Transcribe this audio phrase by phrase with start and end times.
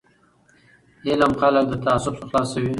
[1.09, 2.69] علم خلک له تعصب څخه خلاصوي.